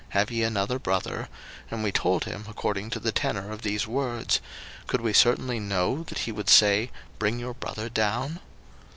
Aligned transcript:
have 0.17 0.31
ye 0.31 0.41
another 0.41 0.79
brother? 0.79 1.29
and 1.69 1.83
we 1.83 1.91
told 1.91 2.23
him 2.25 2.45
according 2.49 2.89
to 2.89 2.99
the 2.99 3.11
tenor 3.11 3.51
of 3.51 3.61
these 3.61 3.85
words: 3.85 4.41
could 4.87 4.99
we 4.99 5.13
certainly 5.13 5.59
know 5.59 6.01
that 6.01 6.17
he 6.25 6.31
would 6.31 6.49
say, 6.49 6.89
Bring 7.19 7.37
your 7.37 7.53
brother 7.53 7.87
down? 7.87 8.39